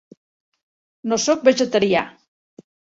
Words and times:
No 1.13 1.21
soc 1.27 1.47
vegetarià. 1.51 2.05